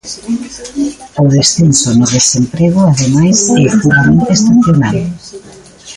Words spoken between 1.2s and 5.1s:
O descenso no desemprego, ademais, é puramente estacional.